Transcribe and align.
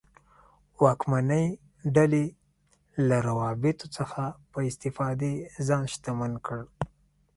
واکمنې 0.83 1.43
ډلې 1.95 2.25
له 3.07 3.17
روابطو 3.27 3.85
څخه 3.97 4.23
په 4.51 4.59
استفادې 4.69 5.33
ځان 5.67 5.83
شتمن 5.93 6.33
کړ. 6.45 6.59